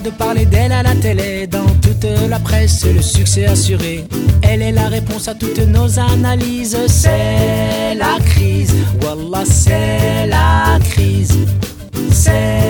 de 0.00 0.10
parler 0.10 0.46
d'elle 0.46 0.72
à 0.72 0.82
la 0.82 0.94
télé, 0.94 1.46
dans 1.46 1.66
toute 1.82 2.06
la 2.28 2.38
presse, 2.38 2.84
le 2.84 3.02
succès 3.02 3.46
assuré. 3.46 4.04
Elle 4.42 4.62
est 4.62 4.72
la 4.72 4.88
réponse 4.88 5.28
à 5.28 5.34
toutes 5.34 5.58
nos 5.58 5.98
analyses. 5.98 6.76
C'est 6.86 7.94
la 7.96 8.18
crise, 8.24 8.74
Wallah, 9.02 9.44
c'est 9.44 10.26
la 10.26 10.78
crise. 10.90 11.36
C'est 12.10 12.67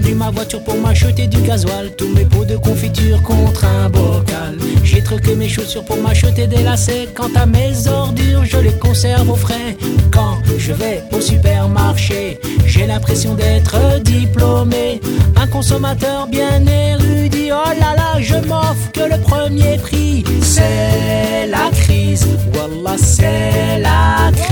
vendu 0.00 0.14
ma 0.14 0.30
voiture 0.30 0.62
pour 0.62 0.76
m'acheter 0.76 1.26
du 1.26 1.40
gasoil, 1.42 1.90
tous 1.96 2.08
mes 2.08 2.24
pots 2.24 2.44
de 2.44 2.56
confiture 2.56 3.22
contre 3.22 3.64
un 3.64 3.88
bocal. 3.88 4.56
J'ai 4.82 5.02
truqué 5.02 5.34
mes 5.34 5.48
chaussures 5.48 5.84
pour 5.84 5.96
m'acheter 5.98 6.46
des 6.46 6.62
lacets. 6.62 7.08
Quant 7.14 7.30
à 7.34 7.46
mes 7.46 7.86
ordures, 7.86 8.44
je 8.44 8.58
les 8.58 8.72
conserve 8.72 9.30
au 9.30 9.36
frais. 9.36 9.76
Quand 10.10 10.38
je 10.58 10.72
vais 10.72 11.02
au 11.12 11.20
supermarché, 11.20 12.40
j'ai 12.66 12.86
l'impression 12.86 13.34
d'être 13.34 14.00
diplômé. 14.02 15.00
Un 15.36 15.46
consommateur 15.46 16.26
bien 16.26 16.64
érudit. 16.66 17.50
Oh 17.52 17.70
là 17.78 17.94
là, 17.96 18.20
je 18.20 18.36
m'offre 18.36 18.90
que 18.92 19.02
le 19.02 19.20
premier 19.20 19.76
prix. 19.78 20.24
C'est 20.42 21.46
la 21.48 21.70
crise, 21.72 22.26
Wallah, 22.54 22.96
c'est 22.98 23.78
la 23.80 24.30
crise. 24.32 24.49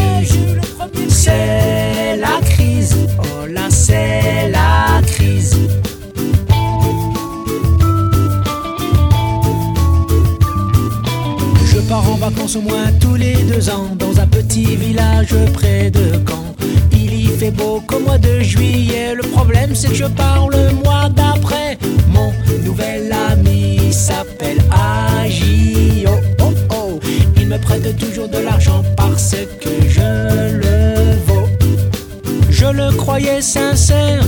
Vacances 12.49 12.57
au 12.57 12.60
moins 12.60 12.93
tous 13.01 13.15
les 13.15 13.35
deux 13.35 13.68
ans 13.71 13.95
dans 13.96 14.21
un 14.21 14.27
petit 14.27 14.77
village 14.77 15.35
près 15.52 15.91
de 15.91 16.13
Caen. 16.27 16.55
Il 16.93 17.15
y 17.15 17.27
fait 17.27 17.51
beau 17.51 17.82
qu'au 17.87 18.01
mois 18.01 18.18
de 18.18 18.40
juillet. 18.40 19.15
Le 19.15 19.23
problème 19.23 19.74
c'est 19.74 19.88
que 19.88 19.95
je 19.95 20.05
pars 20.05 20.49
le 20.49 20.73
mois 20.85 21.09
d'après. 21.09 21.79
Mon 22.09 22.32
nouvel 22.65 23.13
ami 23.30 23.93
s'appelle 23.93 24.59
Agi. 24.71 26.05
Oh 26.07 26.18
oh 26.43 26.52
oh. 26.71 27.01
Il 27.37 27.49
me 27.49 27.59
prête 27.59 27.96
toujours 27.96 28.29
de 28.29 28.38
l'argent 28.38 28.83
parce 28.96 29.35
que 29.60 29.71
je 29.88 30.55
le 30.65 31.16
vaux. 31.27 31.49
Je 32.51 32.66
le 32.66 32.93
croyais 32.96 33.40
sincère 33.43 34.24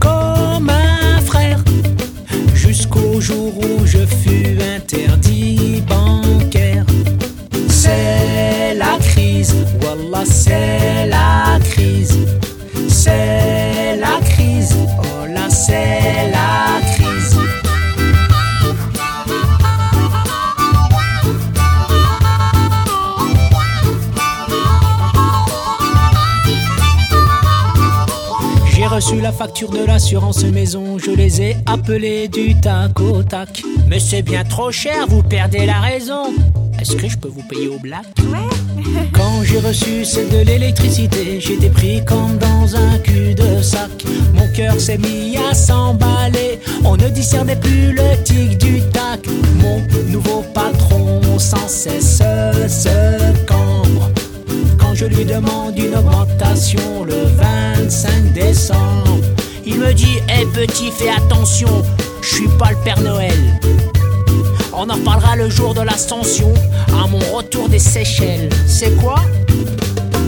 comme 0.00 0.70
un 0.70 1.20
frère. 1.20 1.60
Jusqu'au 2.54 3.20
jour 3.20 3.52
où 3.58 3.71
reçu 29.02 29.20
la 29.20 29.32
facture 29.32 29.70
de 29.70 29.84
l'assurance 29.84 30.44
maison, 30.44 30.96
je 30.96 31.10
les 31.10 31.42
ai 31.42 31.56
appelés 31.66 32.28
du 32.28 32.54
tac 32.60 33.00
au 33.00 33.22
tac. 33.24 33.62
Mais 33.88 33.98
c'est 33.98 34.22
bien 34.22 34.44
trop 34.44 34.70
cher, 34.70 35.06
vous 35.08 35.24
perdez 35.24 35.66
la 35.66 35.80
raison. 35.80 36.32
Est-ce 36.80 36.94
que 36.94 37.08
je 37.08 37.18
peux 37.18 37.28
vous 37.28 37.42
payer 37.42 37.68
au 37.68 37.78
black? 37.80 38.06
Quand 39.12 39.42
j'ai 39.42 39.58
reçu 39.58 40.04
celle 40.04 40.28
de 40.28 40.38
l'électricité, 40.38 41.40
j'étais 41.40 41.70
pris 41.70 42.04
comme 42.04 42.38
dans 42.38 42.76
un 42.76 42.98
cul 42.98 43.34
de 43.34 43.60
sac. 43.60 43.90
Mon 44.34 44.46
cœur 44.52 44.78
s'est 44.78 44.98
mis 44.98 45.36
à 45.36 45.52
s'emballer, 45.52 46.60
on 46.84 46.96
ne 46.96 47.08
discernait 47.08 47.56
plus 47.56 47.92
le 47.92 48.22
tic 48.22 48.58
du 48.58 48.82
tac. 48.92 49.26
Mon 49.60 49.82
nouveau 50.12 50.44
patron 50.54 51.20
sans 51.38 51.68
cesse 51.68 52.21
je 55.02 55.06
lui 55.16 55.24
demande 55.24 55.76
une 55.76 55.96
augmentation 55.96 57.02
le 57.04 57.24
25 57.36 58.32
décembre. 58.34 59.18
Il 59.66 59.80
me 59.80 59.92
dit 59.92 60.18
Hé 60.28 60.46
petit, 60.46 60.92
fais 60.92 61.08
attention, 61.08 61.82
je 62.20 62.34
suis 62.34 62.48
pas 62.58 62.70
le 62.70 62.76
Père 62.84 63.00
Noël. 63.00 63.58
On 64.72 64.88
en 64.88 64.94
reparlera 64.94 65.34
le 65.34 65.50
jour 65.50 65.74
de 65.74 65.80
l'ascension, 65.80 66.54
à 66.88 67.08
mon 67.08 67.18
retour 67.36 67.68
des 67.68 67.80
Seychelles. 67.80 68.48
C'est 68.66 68.96
quoi? 68.96 69.16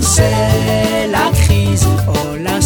C'est 0.00 1.06
la 1.08 1.30
crise, 1.44 1.86
oh 2.08 2.36
la 2.42 2.60